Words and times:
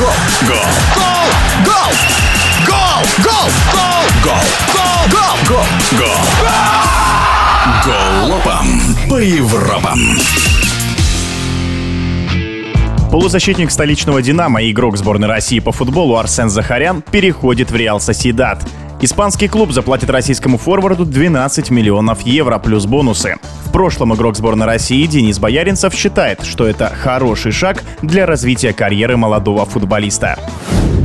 Гол! 0.00 0.08
Гол! 0.48 0.56
Гол! 0.96 1.20
Гол! 1.66 1.92
Гол! 2.66 3.00
Гол! 3.22 3.50
Гол! 4.24 4.40
Гол! 4.72 4.86
Гол! 5.10 5.66
Гол! 5.98 6.16
Гол! 6.38 6.50
Голопом 7.84 8.96
по 9.10 9.16
Европам. 9.16 10.16
Полузащитник 13.10 13.70
столичного 13.70 14.22
«Динамо» 14.22 14.62
и 14.62 14.70
игрок 14.70 14.96
сборной 14.96 15.28
России 15.28 15.58
по 15.58 15.70
футболу 15.70 16.16
Арсен 16.16 16.48
Захарян 16.48 17.02
переходит 17.02 17.70
в 17.70 17.76
«Реал 17.76 18.00
Соседат». 18.00 18.66
Испанский 19.02 19.48
клуб 19.48 19.72
заплатит 19.72 20.10
российскому 20.10 20.58
форварду 20.58 21.06
12 21.06 21.70
миллионов 21.70 22.20
евро 22.20 22.58
плюс 22.58 22.84
бонусы. 22.84 23.36
В 23.64 23.72
прошлом 23.72 24.14
игрок 24.14 24.36
сборной 24.36 24.66
России 24.66 25.06
Денис 25.06 25.38
Бояринцев 25.38 25.94
считает, 25.94 26.44
что 26.44 26.66
это 26.66 26.92
хороший 26.94 27.52
шаг 27.52 27.82
для 28.02 28.26
развития 28.26 28.74
карьеры 28.74 29.16
молодого 29.16 29.64
футболиста. 29.64 30.38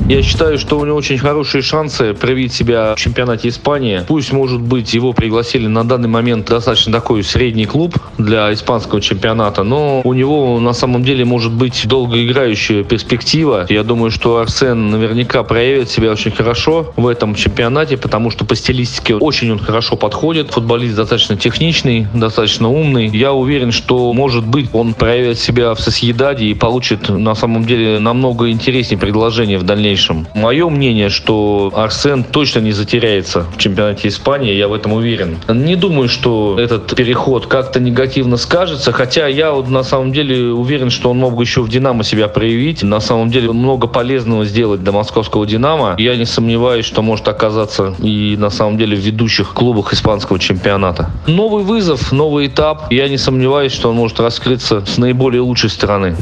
Я 0.08 0.22
считаю, 0.22 0.60
что 0.60 0.78
у 0.78 0.86
него 0.86 0.98
очень 0.98 1.18
хорошие 1.18 1.64
шансы 1.64 2.14
проявить 2.14 2.54
себя 2.54 2.94
в 2.96 3.00
чемпионате 3.00 3.48
Испании. 3.48 4.04
Пусть, 4.08 4.32
может 4.32 4.62
быть, 4.62 4.94
его 4.94 5.14
пригласили 5.14 5.66
на 5.66 5.84
данный 5.84 6.08
момент 6.08 6.48
достаточно 6.48 6.94
такой 6.94 7.24
средний 7.24 7.66
клуб 7.66 7.98
для 8.20 8.54
испанского 8.54 9.02
чемпионата, 9.02 9.64
но 9.64 10.02
у 10.04 10.14
него 10.14 10.60
на 10.60 10.74
самом 10.74 11.04
деле 11.04 11.26
может 11.26 11.52
быть 11.54 11.88
долгоиграющая 11.88 12.84
перспектива. 12.84 13.66
Я 13.68 13.82
думаю, 13.82 14.12
что 14.12 14.38
Арсен 14.38 14.92
наверняка 14.92 15.42
проявит 15.42 15.90
себя 15.90 16.12
очень 16.12 16.30
хорошо 16.30 16.94
в 16.96 17.08
этом 17.08 17.34
чемпионате, 17.34 17.98
потому 17.98 18.30
что 18.30 18.46
по 18.46 18.54
стилистике 18.56 19.16
очень 19.16 19.52
он 19.52 19.58
хорошо 19.58 19.96
подходит. 19.96 20.52
Футболист 20.52 20.96
достаточно 20.96 21.36
техничный, 21.36 22.06
достаточно 22.14 22.70
умный. 22.70 23.08
Я 23.08 23.34
уверен, 23.34 23.72
что, 23.72 24.14
может 24.14 24.46
быть, 24.46 24.70
он 24.72 24.94
проявит 24.94 25.40
себя 25.40 25.74
в 25.74 25.80
Сосъедаде 25.80 26.46
и 26.46 26.54
получит 26.54 27.10
на 27.10 27.34
самом 27.34 27.66
деле 27.66 27.98
намного 27.98 28.52
интереснее 28.52 29.00
предложение 29.00 29.58
в 29.58 29.64
дальнейшем. 29.66 30.28
Мое 30.34 30.70
мнение, 30.70 31.10
что 31.10 31.72
Арсен 31.76 32.24
точно 32.24 32.60
не 32.60 32.72
затеряется 32.72 33.46
в 33.56 33.58
чемпионате 33.58 34.08
Испании, 34.08 34.54
я 34.54 34.68
в 34.68 34.74
этом 34.74 34.94
уверен. 34.94 35.38
Не 35.48 35.76
думаю, 35.76 36.10
что 36.10 36.58
этот 36.60 36.96
переход 36.96 37.48
как-то 37.48 37.80
негативно 37.80 38.38
скажется, 38.38 38.92
хотя 38.92 39.28
я 39.28 39.52
вот 39.52 39.70
на 39.70 39.84
самом 39.84 40.12
деле 40.12 40.52
уверен, 40.52 40.90
что 40.90 41.10
он 41.10 41.18
мог 41.18 41.36
бы 41.36 41.44
еще 41.44 41.62
в 41.62 41.70
«Динамо» 41.70 42.04
себя 42.04 42.28
проявить. 42.28 42.84
На 42.84 43.00
самом 43.00 43.30
деле 43.30 43.52
много 43.52 43.88
полезного 43.88 44.46
сделать 44.46 44.84
для 44.84 44.92
московского 44.92 45.46
«Динамо». 45.46 45.96
Я 45.98 46.16
не 46.16 46.26
сомневаюсь, 46.26 46.86
что 46.86 47.02
может 47.02 47.28
оказаться 47.28 47.96
и 48.00 48.36
на 48.38 48.50
самом 48.50 48.78
деле 48.78 48.96
в 48.96 49.00
ведущих 49.00 49.54
клубах 49.54 49.94
испанского 49.94 50.40
чемпионата. 50.40 51.10
Новый 51.28 51.64
вызов, 51.64 52.12
новый 52.12 52.48
этап. 52.48 52.92
Я 52.92 53.08
не 53.10 53.18
сомневаюсь, 53.18 53.72
что 53.72 53.90
он 53.90 53.96
может 53.96 54.20
раскрыться 54.20 54.84
с 54.86 54.98
наиболее 54.98 55.42
лучшей 55.42 55.70
стороны. 55.70 56.16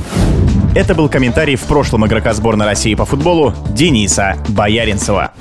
Это 0.75 0.95
был 0.95 1.07
комментарий 1.07 1.55
в 1.55 1.61
прошлом 1.65 2.07
игрока 2.07 2.33
сборной 2.33 2.65
России 2.65 2.95
по 2.95 3.05
футболу 3.05 3.53
Дениса 3.69 4.37
Бояринцева. 4.49 5.31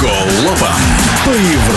Голопом 0.00 0.76
по 1.24 1.30
Европам. 1.30 1.75